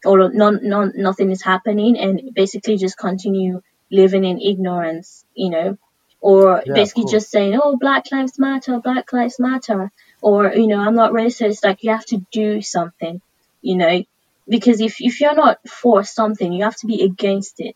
[0.05, 3.61] or none, none, nothing is happening and basically just continue
[3.91, 5.77] living in ignorance, you know,
[6.21, 10.79] or yeah, basically just saying, oh, Black Lives Matter, Black Lives Matter, or, you know,
[10.79, 11.63] I'm not racist.
[11.63, 13.21] Like you have to do something,
[13.61, 14.03] you know,
[14.47, 17.75] because if, if you're not for something, you have to be against it,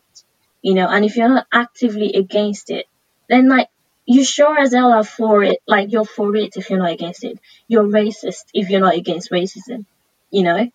[0.62, 2.86] you know, and if you're not actively against it,
[3.28, 3.68] then like
[4.06, 5.60] you sure as hell are for it.
[5.66, 7.38] Like you're for it if you're not against it.
[7.68, 9.86] You're racist if you're not against racism.
[10.30, 10.70] You know?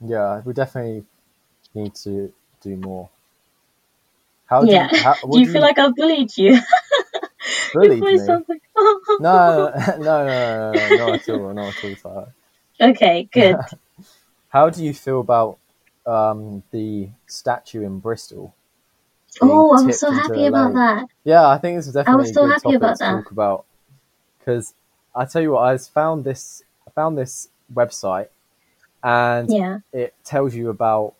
[0.00, 1.04] Yeah, we definitely
[1.74, 3.10] need to do more.
[4.46, 4.88] How do yeah.
[4.90, 5.60] You, how, do you feel you...
[5.60, 6.58] like I've bullied you?
[7.74, 8.16] bullied me?
[8.26, 8.44] no,
[9.18, 12.32] no, no, no, no, no, not at all, not at all.
[12.80, 13.56] Okay, good.
[14.48, 15.58] how do you feel about
[16.06, 18.54] um, the statue in Bristol?
[19.42, 21.06] Oh, I'm so happy about that.
[21.24, 23.10] Yeah, I think this is definitely I was so happy about that.
[23.10, 23.64] talk about
[24.38, 24.74] because
[25.14, 28.28] I tell you what, I found this I found this website
[29.02, 29.78] and yeah.
[29.92, 31.14] it tells you about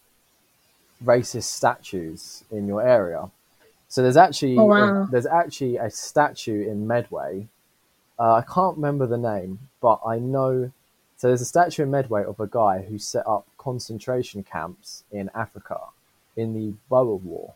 [1.05, 3.31] racist statues in your area.
[3.89, 5.03] So there's actually oh, wow.
[5.03, 7.49] a, there's actually a statue in Medway.
[8.19, 10.71] Uh, I can't remember the name, but I know.
[11.17, 15.31] So there's a statue in Medway of a guy who set up concentration camps in
[15.35, 15.79] Africa
[16.37, 17.55] in the Boer War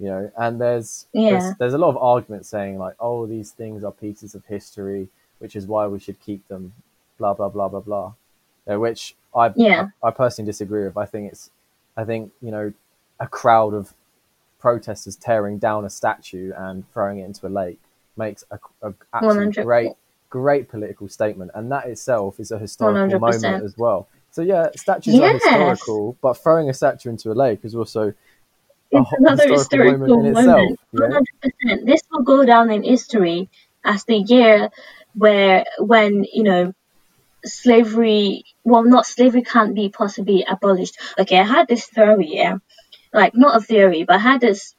[0.00, 1.30] you know and there's, yeah.
[1.30, 5.08] there's there's a lot of arguments saying like oh these things are pieces of history
[5.38, 6.72] which is why we should keep them
[7.18, 8.12] blah blah blah blah blah
[8.70, 9.88] uh, which I, yeah.
[10.02, 11.50] I, I personally disagree with i think it's
[11.96, 12.72] i think you know
[13.20, 13.92] a crowd of
[14.58, 17.80] protesters tearing down a statue and throwing it into a lake
[18.16, 18.92] makes a, a
[19.62, 19.92] great
[20.30, 23.42] great political statement and that itself is a historical 100%.
[23.42, 25.22] moment as well so yeah statues yes.
[25.22, 28.14] are historical but throwing a statue into a lake is also
[28.90, 30.34] it's another historical, moment.
[30.34, 30.78] moment.
[30.92, 31.22] Itself,
[31.64, 31.76] yeah?
[31.76, 31.86] 100%.
[31.86, 33.48] This will go down in history
[33.84, 34.70] as the year
[35.14, 36.72] where, when, you know,
[37.44, 40.98] slavery, well, not slavery can't be possibly abolished.
[41.18, 42.58] Okay, I had this theory, yeah.
[43.12, 44.74] Like, not a theory, but I had this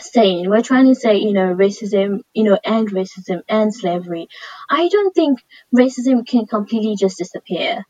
[0.00, 4.28] saying, we're trying to say, you know, racism, you know, end racism, end slavery.
[4.70, 5.40] I don't think
[5.74, 7.84] racism can completely just disappear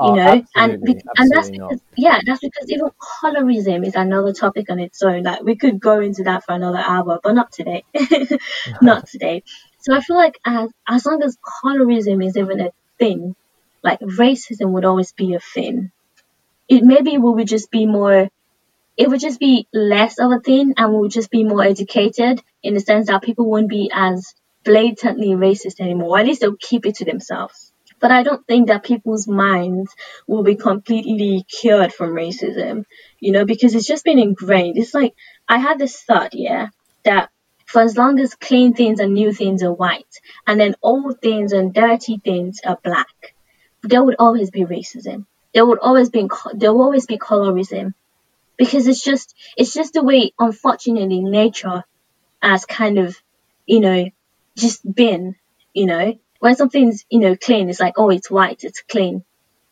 [0.00, 1.80] you oh, know, and be- and that's because not.
[1.96, 2.90] yeah, that's because even
[3.22, 5.22] colorism is another topic on its own.
[5.22, 7.84] Like we could go into that for another hour, but not today,
[8.82, 9.44] not today.
[9.80, 13.36] So I feel like as as long as colorism is even a thing,
[13.84, 15.92] like racism would always be a thing.
[16.68, 18.28] It maybe we would just be more.
[18.96, 22.42] It would just be less of a thing, and we would just be more educated
[22.64, 26.16] in the sense that people wouldn't be as blatantly racist anymore.
[26.16, 27.63] Or at least they'll keep it to themselves.
[28.04, 32.84] But I don't think that people's minds will be completely cured from racism,
[33.18, 34.76] you know, because it's just been ingrained.
[34.76, 35.14] It's like
[35.48, 36.68] I had this thought, yeah,
[37.04, 37.30] that
[37.64, 41.52] for as long as clean things and new things are white, and then old things
[41.54, 43.34] and dirty things are black,
[43.82, 45.24] there would always be racism.
[45.54, 47.94] There would always be there will always be colorism,
[48.58, 51.84] because it's just it's just the way, unfortunately, nature
[52.42, 53.16] has kind of,
[53.64, 54.10] you know,
[54.58, 55.36] just been,
[55.72, 59.24] you know, when something's, you know, clean, it's like, oh, it's white, it's clean.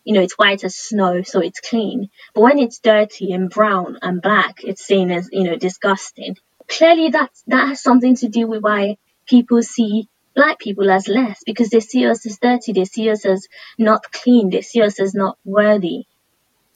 [0.04, 2.08] You know, it's white as snow, so it's clean.
[2.32, 6.38] But when it's dirty and brown and black, it's seen as, you know, disgusting.
[6.68, 11.42] Clearly that, that has something to do with why people see black people as less
[11.44, 14.98] because they see us as dirty, they see us as not clean, they see us
[14.98, 16.06] as not worthy.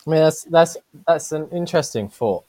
[0.07, 0.77] I mean, that's that's
[1.09, 2.45] that's an interesting thought.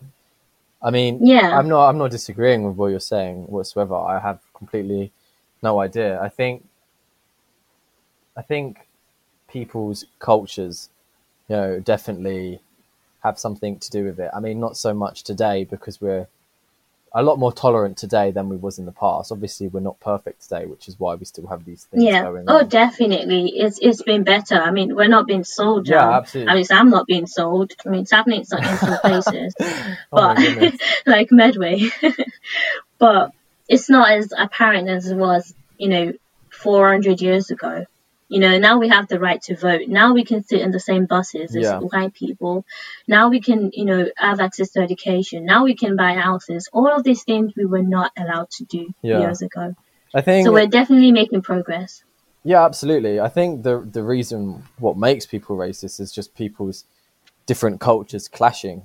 [0.84, 1.58] I mean, Yeah.
[1.58, 3.96] I'm not I'm not disagreeing with what you're saying whatsoever.
[3.96, 5.14] I have completely
[5.64, 6.22] no idea.
[6.22, 6.66] I think
[8.38, 8.88] I think
[9.48, 10.90] people's cultures,
[11.50, 12.60] you know, definitely
[13.24, 14.30] have something to do with it.
[14.34, 16.28] I mean, not so much today because we're
[17.14, 19.32] a lot more tolerant today than we was in the past.
[19.32, 22.22] Obviously, we're not perfect today, which is why we still have these things Yeah.
[22.22, 22.68] going Oh, on.
[22.68, 23.48] definitely.
[23.56, 24.56] It's it's been better.
[24.56, 25.88] I mean, we're not being sold.
[25.88, 26.12] Yeah, now.
[26.14, 26.52] absolutely.
[26.52, 27.72] I mean, I'm not being sold.
[27.86, 28.62] I mean, it's happening in some
[29.02, 30.76] places, Oh but goodness.
[31.08, 31.90] like Medway.
[33.00, 33.32] but
[33.68, 36.14] it's not as apparent as it was, you know,
[36.52, 37.86] 400 years ago.
[38.30, 39.88] You know, now we have the right to vote.
[39.88, 41.80] Now we can sit in the same buses as Yeah.
[41.80, 42.66] white people.
[43.08, 45.46] Now we can, you know, have access to education.
[45.46, 46.68] Now we can buy houses.
[46.74, 49.20] All of these things we were not allowed to do Yeah.
[49.22, 49.76] years ago.
[50.14, 52.04] I think So we're definitely making progress.
[52.44, 53.20] Yeah, absolutely.
[53.20, 56.86] I think the the reason what makes people racist is just people's
[57.46, 58.84] different cultures clashing.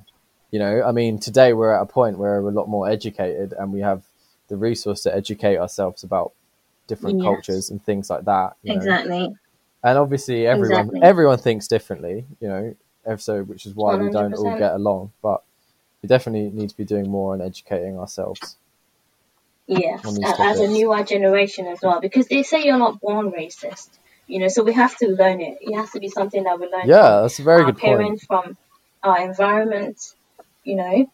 [0.51, 3.55] You know, I mean, today we're at a point where we're a lot more educated
[3.59, 4.03] and we have
[4.49, 6.33] the resource to educate ourselves about
[6.87, 7.25] different Yes.
[7.25, 8.57] cultures and things like that.
[8.63, 8.81] you know.
[8.81, 9.35] Exactly.
[9.85, 11.01] And obviously, everyone Exactly.
[11.03, 12.25] everyone thinks differently.
[12.41, 15.13] You know, so which is why we don't all get along.
[15.23, 15.43] But
[16.03, 18.57] we definitely need to be doing more and educating ourselves.
[19.67, 23.01] Yes, on these a- as a newer generation as well, because they say you're not
[23.01, 23.89] born racist,
[24.27, 25.59] you know, so we have to learn it.
[25.61, 27.99] It has to be something that we learn Yeah, that's a very good point.
[27.99, 28.57] parents, from
[29.03, 29.97] our environment,
[30.65, 31.07] you know.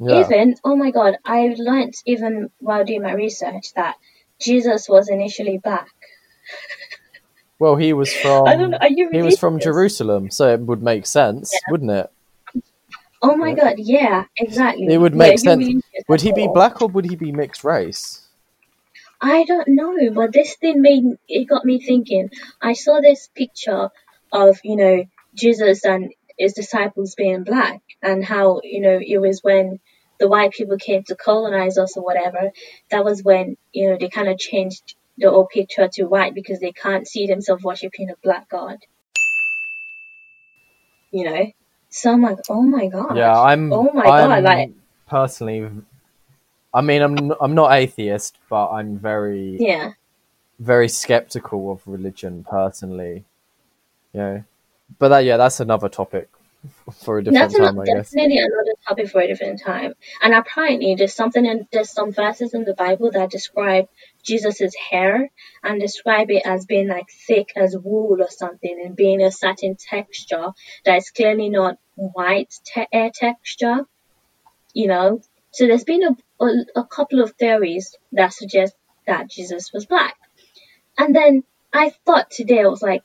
[0.00, 0.20] Yeah.
[0.20, 3.96] Even, oh my god, I learnt even while doing my research that
[4.40, 5.88] Jesus was initially black.
[7.58, 9.58] Well, he was from I don't know, are you he was from?
[9.58, 12.10] Jerusalem, so it would make sense, wouldn't it?
[13.20, 13.56] Oh my Yeah.
[13.56, 14.86] god, yeah, exactly.
[14.86, 15.68] It would make you sense.
[16.08, 18.28] Would he be black or would he be mixed race?
[19.20, 22.30] I don't know, but this thing made it got me thinking.
[22.62, 23.90] I saw this picture
[24.32, 29.40] of you know Jesus and his disciples being black, and how you know it was
[29.42, 29.80] when
[30.18, 32.50] the white people came to colonize us or whatever.
[32.90, 36.60] That was when you know they kind of changed the old picture to white because
[36.60, 38.78] they can't see themselves worshiping a black god.
[41.10, 41.46] You know,
[41.88, 43.16] so I'm like, oh my god.
[43.16, 43.72] Yeah, I'm.
[43.72, 44.70] Oh my I'm god, like
[45.08, 45.70] personally,
[46.74, 49.92] I mean, I'm I'm not atheist, but I'm very yeah.
[50.58, 53.24] very skeptical of religion personally.
[54.12, 54.44] You know,
[54.98, 56.28] but that yeah, that's another topic
[57.02, 58.12] for a different That's time, I guess.
[58.12, 59.94] definitely another topic for a different time.
[60.22, 63.86] And apparently, there's something in there's some verses in the Bible that describe
[64.22, 65.30] Jesus's hair
[65.62, 69.76] and describe it as being like thick as wool or something, and being a certain
[69.76, 70.48] texture
[70.84, 73.86] that is clearly not white te- hair texture.
[74.74, 75.20] You know,
[75.52, 78.74] so there's been a, a a couple of theories that suggest
[79.06, 80.16] that Jesus was black.
[80.96, 83.04] And then I thought today, I was like,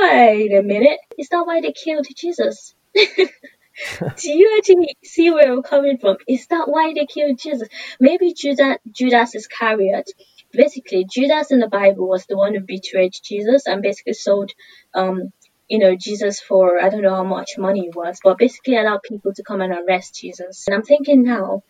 [0.00, 2.74] wait a minute, is that why they killed Jesus?
[2.94, 6.16] Do you actually see where I'm coming from?
[6.28, 7.68] Is that why they killed Jesus?
[7.98, 10.10] Maybe Judas, Judas Iscariot.
[10.52, 14.50] Basically, Judas in the Bible was the one who betrayed Jesus and basically sold,
[14.94, 15.32] um,
[15.68, 19.02] you know, Jesus for I don't know how much money it was, but basically allowed
[19.02, 20.66] people to come and arrest Jesus.
[20.66, 21.62] And I'm thinking now,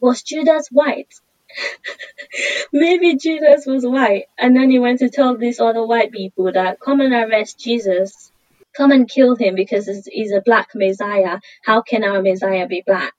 [0.00, 1.12] was Judas white?
[2.72, 6.80] Maybe Judas was white, and then he went to tell these other white people that
[6.80, 8.32] come and arrest Jesus,
[8.76, 11.40] come and kill him because he's, he's a black Messiah.
[11.64, 13.14] How can our Messiah be black?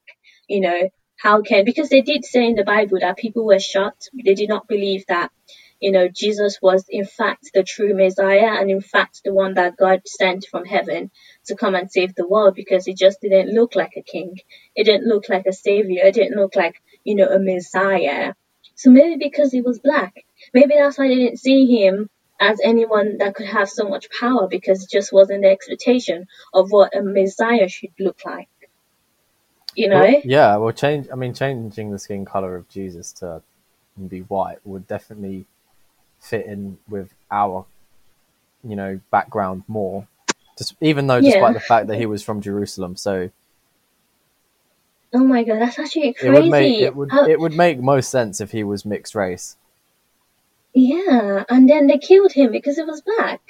[0.47, 4.09] You know, how can because they did say in the Bible that people were shocked.
[4.25, 5.31] They did not believe that
[5.79, 9.77] you know Jesus was in fact the true Messiah and in fact the one that
[9.77, 11.11] God sent from heaven
[11.45, 14.39] to come and save the world because he just didn't look like a king.
[14.75, 16.03] It didn't look like a savior.
[16.03, 18.33] It didn't look like you know a Messiah.
[18.75, 23.17] So maybe because he was black, maybe that's why they didn't see him as anyone
[23.19, 27.01] that could have so much power because it just wasn't the expectation of what a
[27.01, 28.49] Messiah should look like.
[29.75, 30.01] You know?
[30.01, 31.07] Well, yeah, well, change.
[31.11, 33.41] I mean, changing the skin color of Jesus to
[34.07, 35.45] be white would definitely
[36.19, 37.65] fit in with our,
[38.63, 40.07] you know, background more.
[40.57, 41.53] Just even though, despite Yeah.
[41.53, 43.29] the fact that he was from Jerusalem, so
[45.13, 46.33] Oh my god, that's actually it crazy.
[46.33, 49.57] would make it would How- it would make most sense if he was mixed race.
[50.73, 53.41] yeah, and then they killed him because he was black.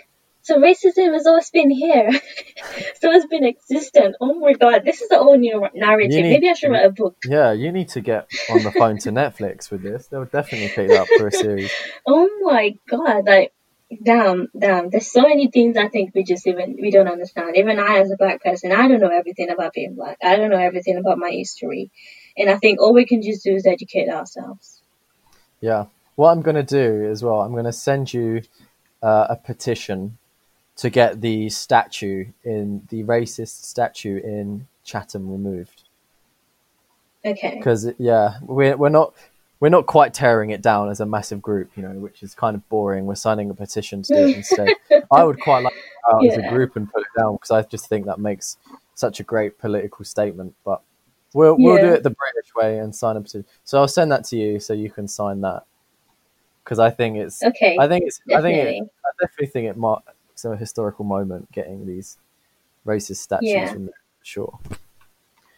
[0.41, 2.12] So racism has always been here.
[2.99, 4.17] so it's been existent.
[4.19, 6.12] Oh my god, this is a whole new narrative.
[6.12, 7.15] Need- Maybe I should write a book.
[7.26, 10.08] Yeah, you need to get on the phone to Netflix with this.
[10.08, 11.71] They'll definitely pick it up for a series.
[12.06, 13.54] Oh my god, like
[14.01, 14.89] damn, damn.
[14.89, 17.56] There's so many things I think we just even we don't understand.
[17.58, 20.17] Even I as a black person, I don't know everything about being black.
[20.23, 21.91] I don't know everything about my history.
[22.38, 24.82] And I think all we can just do is educate ourselves.
[25.62, 28.41] Yeah, what I'm going to do as well, I'm going to send you
[29.01, 30.17] uh, a petition
[30.77, 35.84] to get the statue in the racist statue in Chatham removed.
[37.25, 37.56] Okay.
[37.56, 39.13] Because yeah, we're we're not
[39.63, 42.54] we're not quite tearing it down as a massive group, you know, which is kind
[42.54, 43.06] of boring.
[43.06, 44.67] We're signing a petition to do it instead.
[45.10, 46.32] I would quite like to go out yeah.
[46.34, 48.58] as a group and put it down because I just think that makes
[48.93, 50.54] such a great political statement.
[50.65, 50.82] But
[51.34, 53.45] we'll we'll do it the British way and sign a petition.
[53.63, 55.63] So I'll send that to you so you can sign that
[56.65, 57.78] because I think it's okay.
[57.80, 58.60] I think it's definitely.
[58.60, 62.17] I think it, I definitely think it marks a historical moment getting these
[62.86, 63.71] racist statues yeah.
[63.71, 64.60] from there for sure.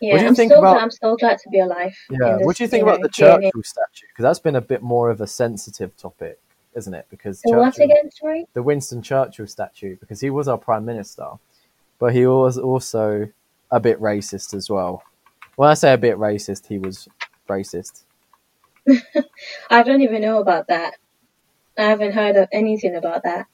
[0.01, 0.73] Yeah, what do you I'm think so about?
[0.73, 1.95] Glad, I'm so glad to be alive.
[2.09, 3.65] Yeah, what do you think about the Churchill DNA.
[3.65, 4.07] statue?
[4.09, 6.39] Because that's been a bit more of a sensitive topic,
[6.75, 7.07] isn't it?
[7.09, 8.11] Because the what again?
[8.11, 11.27] Sorry, the Winston Churchill statue, because he was our prime minister,
[11.99, 13.29] but he was also
[13.71, 15.03] a bit racist as well.
[15.55, 17.07] When I say a bit racist, he was
[17.47, 18.03] racist.
[19.69, 20.95] I don't even know about that.
[21.77, 23.47] I haven't heard of anything about that.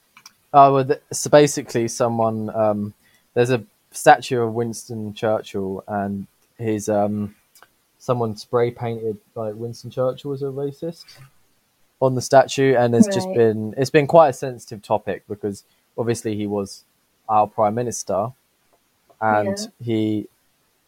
[0.54, 2.94] Oh, well, so basically, someone um,
[3.34, 6.28] there's a statue of Winston Churchill, and
[6.58, 7.36] his um,
[8.00, 11.06] someone spray painted like Winston Churchill was a racist
[12.00, 13.14] on the statue, and it's right.
[13.14, 15.64] just been it's been quite a sensitive topic because
[15.98, 16.84] obviously he was
[17.30, 18.32] our prime minister,
[19.20, 19.86] and yeah.
[19.86, 20.28] he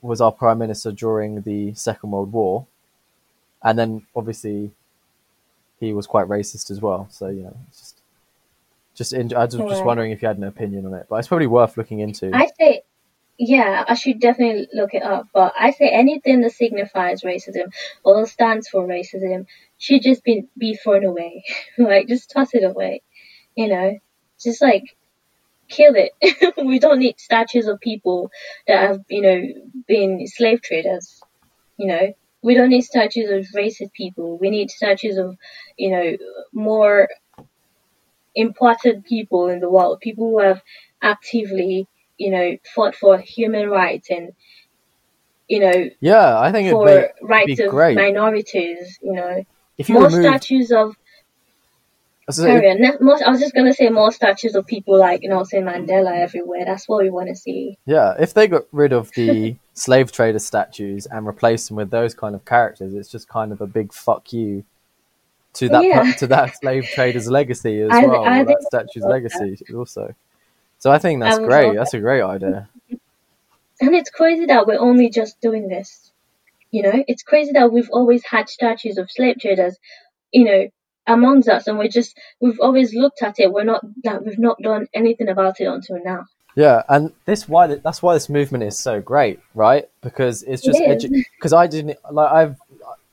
[0.01, 2.65] was our prime minister during the Second World War,
[3.61, 4.71] and then obviously
[5.79, 7.07] he was quite racist as well.
[7.09, 7.97] So you know, it's just
[8.95, 9.83] just in, I was just yeah.
[9.83, 12.31] wondering if you had an opinion on it, but it's probably worth looking into.
[12.33, 12.82] I say
[13.37, 15.27] yeah, I should definitely look it up.
[15.33, 20.75] But I say anything that signifies racism or stands for racism should just be be
[20.75, 21.43] thrown away.
[21.77, 23.01] like just toss it away.
[23.55, 23.99] You know,
[24.39, 24.83] just like
[25.67, 26.11] kill it.
[26.65, 28.31] we don't need statues of people
[28.67, 29.41] that have you know
[29.87, 31.21] been slave traders.
[31.77, 34.37] You know, we don't need statues of racist people.
[34.37, 35.37] We need statues of
[35.77, 36.17] you know
[36.53, 37.09] more
[38.35, 40.61] important people in the world, people who have
[41.01, 41.87] actively
[42.17, 44.33] you know, fought for human rights and,
[45.47, 47.95] you know, yeah, I think for it rights of great.
[47.95, 49.43] minorities, you know,
[49.77, 50.21] if you more remove...
[50.21, 50.95] statues of.
[52.29, 55.65] Sorry, more, I was just gonna say more statues of people like you know, Nelson
[55.65, 56.63] Mandela everywhere.
[56.63, 57.77] That's what we want to see.
[57.85, 62.13] Yeah, if they got rid of the slave trader statues and replaced them with those
[62.13, 64.63] kind of characters, it's just kind of a big fuck you
[65.53, 66.13] to that yeah.
[66.13, 68.23] to that slave trader's legacy as I, well.
[68.23, 69.75] I that statue's legacy that.
[69.75, 70.15] also.
[70.83, 71.75] So I think that's um, great.
[71.77, 72.67] That's a great idea.
[73.79, 76.11] And it's crazy that we're only just doing this.
[76.71, 79.77] You know, it's crazy that we've always had statues of slave traders,
[80.33, 80.67] you know,
[81.07, 83.53] amongst us, and we're just we've always looked at it.
[83.53, 86.25] We're not that we've not done anything about it until now.
[86.53, 89.87] Yeah, and this why that's why this movement is so great, right?
[90.01, 92.57] Because it's just because edu- I didn't like I've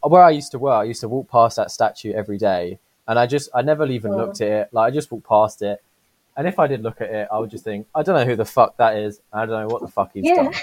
[0.02, 0.80] where I used to work.
[0.80, 4.12] I used to walk past that statue every day, and I just I never even
[4.14, 4.16] oh.
[4.16, 4.68] looked at it.
[4.72, 5.80] Like I just walked past it,
[6.37, 8.37] and if I did look at it, I would just think, I don't know who
[8.37, 9.21] the fuck that is.
[9.33, 10.35] I don't know what the fuck he's yeah.
[10.35, 10.55] done.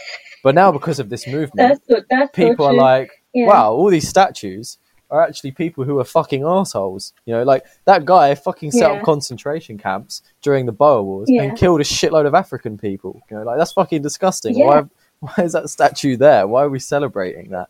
[0.43, 3.47] But now, because of this movement, that's, that's people are like, yeah.
[3.47, 4.77] wow, all these statues
[5.10, 7.13] are actually people who are fucking assholes.
[7.25, 8.97] You know, like that guy fucking set yeah.
[8.97, 13.21] up concentration camps during the Boer Wars and killed a shitload of African people.
[13.30, 14.58] You know, like that's fucking disgusting.
[14.60, 14.84] Why,
[15.19, 16.47] why is that statue there?
[16.47, 17.69] Why are we celebrating that?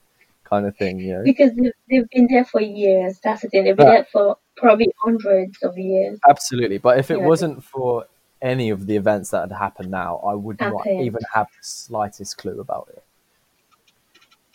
[0.50, 1.24] kind of thing, you know.
[1.24, 1.52] Because
[1.90, 3.20] they've been there for years.
[3.24, 3.66] That's the thing.
[3.66, 6.20] They've been there for probably hundreds of years.
[6.28, 8.06] Absolutely, but if it wasn't for
[8.42, 12.38] any of the events that had happened now, I would not even have the slightest
[12.38, 13.04] clue about it.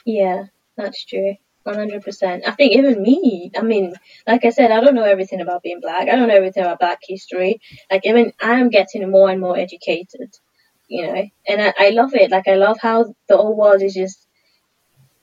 [0.05, 0.45] Yeah,
[0.77, 1.37] that's true.
[1.67, 2.43] 100%.
[2.47, 3.95] I think even me, I mean,
[4.27, 6.09] like I said, I don't know everything about being black.
[6.09, 7.61] I don't know everything about black history.
[7.91, 10.37] Like, even I'm getting more and more educated,
[10.89, 12.31] you know, and I, I love it.
[12.31, 14.27] Like, I love how the whole world is just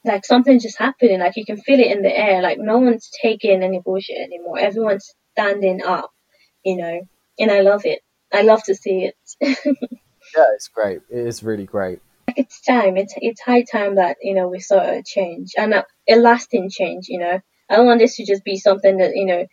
[0.09, 1.19] like something's just happening.
[1.19, 2.41] Like you can feel it in the air.
[2.41, 4.59] Like no one's taking any bullshit anymore.
[4.59, 6.11] Everyone's standing up,
[6.65, 7.01] you know.
[7.39, 8.01] And I love it.
[8.33, 9.15] I love to see it.
[9.41, 11.01] yeah, it's great.
[11.09, 11.99] It is really great.
[12.27, 12.97] Like it's time.
[12.97, 16.69] It's it's high time that you know we saw a change and a, a lasting
[16.69, 17.07] change.
[17.07, 19.45] You know, I don't want this to just be something that you know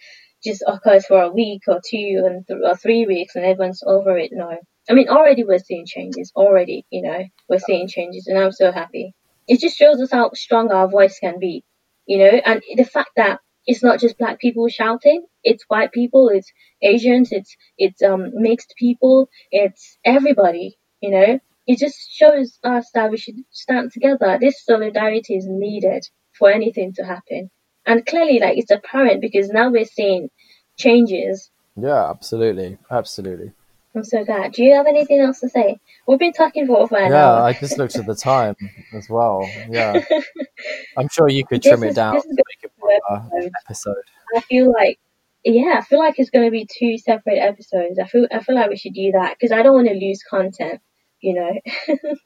[0.42, 4.18] just occurs for a week or two and th- or three weeks and everyone's over
[4.18, 4.30] it.
[4.32, 4.56] No,
[4.90, 6.32] I mean already we're seeing changes.
[6.34, 9.14] Already, you know, we're seeing changes, and I'm so happy
[9.48, 11.64] it just shows us how strong our voice can be,
[12.06, 16.28] you know, and the fact that it's not just black people shouting, it's white people,
[16.28, 22.90] it's Asians, it's, it's, um, mixed people, it's everybody, you know, it just shows us
[22.94, 24.38] that we should stand together.
[24.40, 26.06] This solidarity is needed
[26.38, 27.50] for anything to happen.
[27.84, 30.30] And clearly, like, it's apparent because now we're seeing
[30.76, 31.50] changes.
[31.76, 32.78] Yeah, absolutely.
[32.90, 33.52] Absolutely.
[33.96, 34.52] I'm so glad.
[34.52, 35.80] Do you have anything else to say?
[36.06, 37.42] We've been talking for over an yeah, hour.
[37.42, 38.54] I just looked at the time
[38.92, 39.48] as well.
[39.70, 40.04] Yeah,
[40.98, 43.22] I'm sure you could trim is, it down to make it more uh,
[43.64, 43.96] episode.
[44.36, 44.98] I feel like
[45.44, 47.98] yeah, I feel like it's going to be two separate episodes.
[47.98, 50.22] I feel I feel like we should do that because I don't want to lose
[50.28, 50.80] content.
[51.20, 51.52] You know.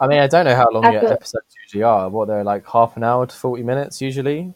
[0.00, 1.12] I mean, I don't know how long your got...
[1.12, 2.08] episodes usually are.
[2.08, 4.54] What they're like, half an hour to forty minutes usually.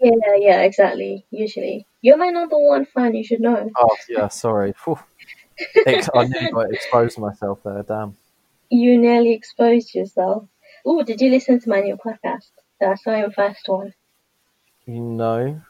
[0.00, 1.24] Yeah, yeah, exactly.
[1.30, 3.14] Usually, you're my number one fan.
[3.14, 3.70] You should know.
[3.78, 4.74] Oh yeah, sorry.
[6.14, 7.82] I nearly exposed myself there.
[7.82, 8.16] Damn.
[8.70, 10.46] You nearly exposed yourself.
[10.84, 12.50] Oh, did you listen to my new podcast?
[12.80, 13.94] The your first one.
[14.86, 15.60] No.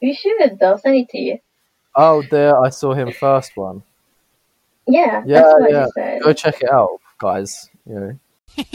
[0.00, 0.62] You should.
[0.62, 1.38] I'll send it to you.
[1.94, 2.58] Oh, there!
[2.58, 3.82] I saw him first one.
[4.86, 6.18] Yeah, yeah, yeah.
[6.20, 7.68] Go check it out, guys.
[7.86, 8.18] You know,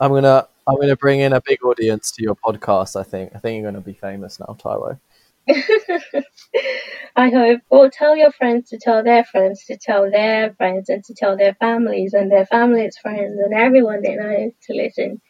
[0.00, 3.00] I'm gonna I'm gonna bring in a big audience to your podcast.
[3.00, 4.98] I think I think you're gonna be famous now, Taiwo.
[7.16, 7.60] I hope.
[7.68, 11.36] Or tell your friends to tell their friends to tell their friends and to tell
[11.36, 15.20] their families and their families' friends and everyone they know to listen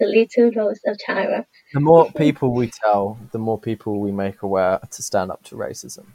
[0.00, 1.44] the little dose of Taiwo.
[1.72, 5.56] The more people we tell, the more people we make aware to stand up to
[5.56, 6.06] racism.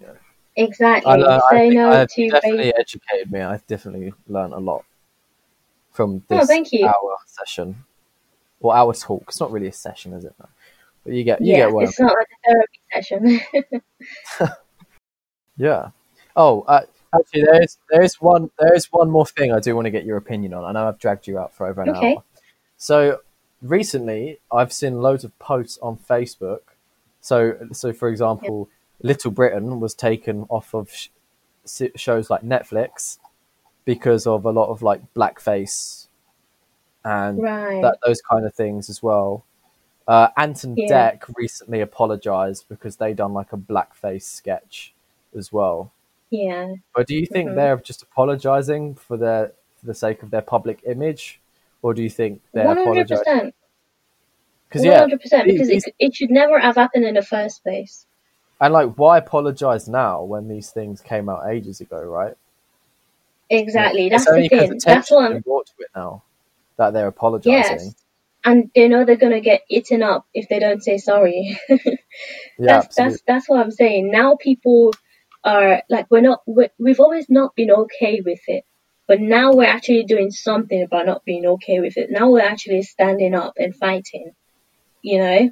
[0.00, 0.08] Yeah.
[0.56, 1.10] Exactly.
[1.10, 3.40] I, I, know I to definitely educated me.
[3.40, 4.84] I've definitely learned a lot
[5.92, 6.86] from oh, this oh, thank you.
[6.86, 7.84] hour session
[8.60, 9.24] or hour talk.
[9.28, 10.34] It's not really a session, is it?
[11.04, 13.40] But you get you yeah, get what it's I'm not like a therapy session.
[15.56, 15.90] yeah.
[16.36, 16.82] Oh, uh,
[17.14, 19.90] actually, there is there is one there is one more thing I do want to
[19.90, 20.64] get your opinion on.
[20.64, 22.14] I know I've dragged you out for over an okay.
[22.14, 22.24] hour.
[22.76, 23.20] So
[23.62, 26.60] recently I've seen loads of posts on Facebook.
[27.20, 28.68] So, so for example,
[29.02, 31.08] Little Britain was taken off of sh-
[31.96, 33.18] shows like Netflix
[33.84, 36.08] because of a lot of like blackface
[37.04, 37.82] and right.
[37.82, 39.44] that those kind of things as well.
[40.08, 41.12] Uh, Ant and yeah.
[41.12, 44.94] Dec recently apologized because they done like a blackface sketch
[45.36, 45.92] as well.
[46.30, 46.76] Yeah.
[46.94, 47.56] But do you think mm-hmm.
[47.56, 51.40] they're just apologizing for their for the sake of their public image,
[51.82, 52.80] or do you think they're 100%.
[52.80, 53.52] apologizing?
[54.68, 58.06] Because yeah, 100% because it, it should never have happened in the first place.
[58.60, 62.34] And like, why apologize now when these things came out ages ago, right?
[63.50, 64.08] Exactly, yeah.
[64.10, 64.80] that's the thing.
[64.84, 66.22] That's what I'm brought to it now
[66.76, 67.78] that they're apologizing.
[67.78, 67.94] Yes.
[68.48, 71.58] And they know they're gonna get eaten up if they don't say sorry.
[71.68, 71.96] yeah,
[72.58, 74.10] that's that's that's what I'm saying.
[74.10, 74.94] Now people
[75.44, 76.40] are like, we're not.
[76.46, 78.64] we we've always not been okay with it.
[79.06, 82.10] But now we're actually doing something about not being okay with it.
[82.10, 84.32] Now we're actually standing up and fighting,
[85.00, 85.50] you know?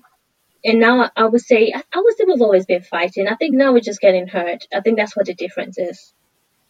[0.62, 3.28] And now I would say, I would say we've always been fighting.
[3.28, 4.66] I think now we're just getting hurt.
[4.74, 6.12] I think that's what the difference is.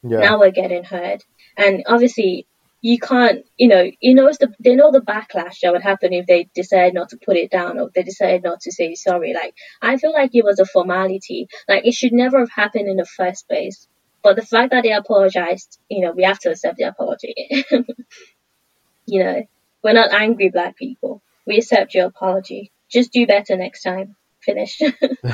[0.05, 0.19] Yeah.
[0.21, 1.25] Now we're getting hurt.
[1.57, 2.47] And obviously,
[2.81, 6.27] you can't, you know, you know, the, they know the backlash that would happen if
[6.27, 9.35] they decide not to put it down or they decide not to say sorry.
[9.35, 11.49] Like, I feel like it was a formality.
[11.69, 13.89] Like, it should never have happened in the first place.
[14.23, 17.35] But the fact that they apologized, you know, we have to accept the apology.
[19.07, 19.47] you know,
[19.83, 21.23] we're not angry black people.
[21.47, 22.73] We accept your apology.
[22.91, 24.17] Just do better next time.
[24.41, 24.81] Finish.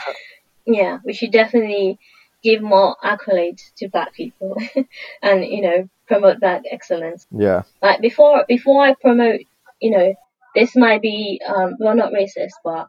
[0.66, 1.98] yeah, we should definitely
[2.42, 4.56] give more accolades to black people
[5.22, 7.26] and, you know, promote black excellence.
[7.30, 7.62] Yeah.
[7.80, 9.40] Like before, before I promote,
[9.80, 10.14] you know,
[10.54, 12.88] this might be, um, well, not racist, but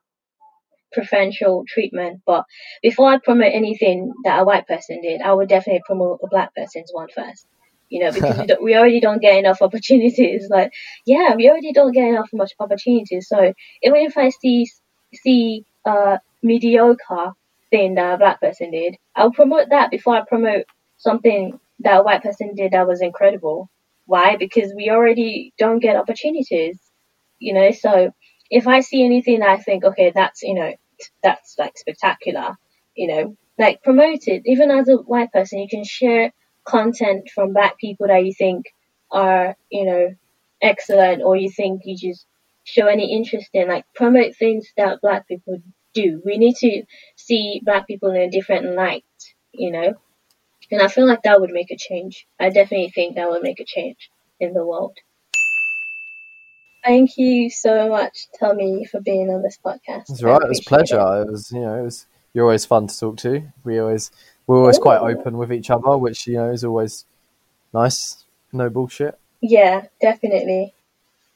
[0.91, 2.21] preferential treatment.
[2.26, 2.45] But
[2.82, 6.53] before I promote anything that a white person did, I would definitely promote a black
[6.55, 7.47] person's one first.
[7.89, 10.47] You know, because we, we, already don't get enough opportunities.
[10.49, 10.71] Like,
[11.05, 13.28] yeah, we already don't get enough much opportunities.
[13.28, 13.53] So
[13.84, 14.67] even if I see
[15.13, 17.34] see a mediocre
[17.69, 20.65] thing that a black person did, I'll promote that before I promote
[20.97, 23.69] something that white person did that was incredible.
[24.05, 24.38] Why?
[24.38, 26.79] Because we already don't get opportunities.
[27.39, 28.11] You know, so
[28.49, 30.73] if I see anything I think, okay, that's you know,
[31.23, 32.57] that's like spectacular,
[32.95, 34.43] you know, like promote it.
[34.45, 36.31] Even as a white person, you can share
[36.65, 38.65] content from black people that you think
[39.11, 40.15] are, you know,
[40.61, 42.25] excellent or you think you just
[42.63, 45.59] show any interest in, like promote things that black people
[45.93, 46.21] do.
[46.25, 46.84] We need to
[47.15, 49.03] see black people in a different light,
[49.53, 49.93] you know?
[50.74, 52.26] And I feel like that would make a change.
[52.39, 54.09] I definitely think that would make a change
[54.39, 54.97] in the world.
[56.84, 60.09] Thank you so much, Tommy, for being on this podcast.
[60.09, 60.41] It's right.
[60.41, 60.99] It was a pleasure.
[60.99, 61.21] It.
[61.21, 61.32] it.
[61.32, 62.07] was, you know, it was.
[62.34, 63.43] You're always fun to talk to.
[63.63, 64.09] We always,
[64.47, 64.82] we're always Ooh.
[64.82, 67.05] quite open with each other, which you know is always
[67.71, 68.26] nice.
[68.51, 69.19] No bullshit.
[69.41, 70.74] Yeah, definitely,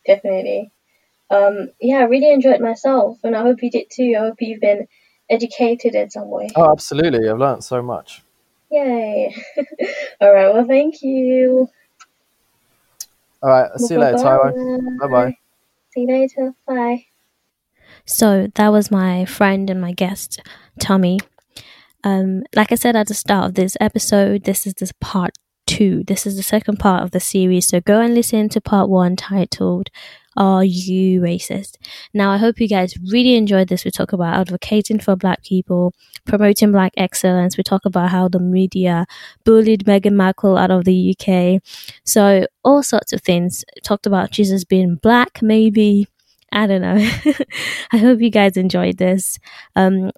[0.07, 0.71] definitely.
[1.29, 4.15] Um, yeah, I really enjoyed myself, and I hope you did too.
[4.17, 4.87] I hope you've been
[5.29, 6.49] educated in some way.
[6.55, 7.29] Oh, absolutely!
[7.29, 8.23] I've learned so much.
[8.69, 9.35] Yay!
[10.21, 10.53] All right.
[10.53, 11.69] Well, thank you.
[13.41, 13.69] All right.
[13.71, 14.99] I'll see you later, Taiwo.
[14.99, 15.37] Bye bye.
[15.93, 16.53] See you later.
[16.67, 17.05] Bye.
[18.05, 20.41] So that was my friend and my guest,
[20.79, 21.19] Tommy.
[22.03, 25.37] Um, like I said at the start of this episode, this is this part
[25.67, 26.03] two.
[26.03, 27.67] This is the second part of the series.
[27.67, 29.89] So go and listen to part one titled
[30.37, 31.77] are you racist?
[32.13, 33.83] Now, I hope you guys really enjoyed this.
[33.83, 35.95] We talk about advocating for black people,
[36.25, 37.57] promoting black excellence.
[37.57, 39.07] We talk about how the media
[39.43, 41.59] bullied Meghan Markle out of the UK.
[42.05, 43.65] So, all sorts of things.
[43.83, 46.07] Talked about Jesus being black, maybe.
[46.51, 46.97] I don't know.
[47.91, 49.39] I hope you guys enjoyed this.
[49.75, 50.11] Um,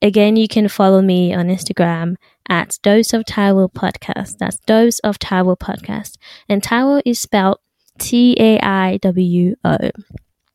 [0.00, 2.16] again, you can follow me on Instagram
[2.48, 4.38] at Dose of Taiwo Podcast.
[4.38, 6.16] That's Dose of Taiwo Podcast.
[6.48, 7.58] And Taiwo is spelled
[7.98, 9.90] T A I W O.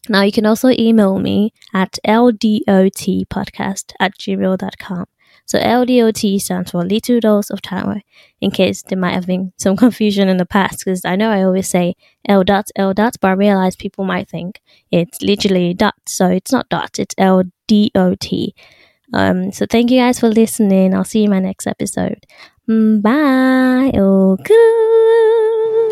[0.09, 5.05] Now you can also email me at ldotpodcast at gmail.com.
[5.45, 8.01] So LDOT stands for Little Dose of Taiwo,
[8.39, 11.43] in case there might have been some confusion in the past, because I know I
[11.43, 14.61] always say L dot, L dot, but I realize people might think
[14.91, 18.55] it's literally dot, so it's not dot, it's L D O T.
[19.13, 20.93] Um, so thank you guys for listening.
[20.93, 22.25] I'll see you in my next episode.
[22.69, 23.91] Mm, bye.
[23.99, 25.90] Oh, cool.